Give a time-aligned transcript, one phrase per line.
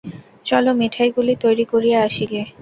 [0.45, 2.41] চলো মিঠাইগুলি তৈরি করিয়া আসি গে।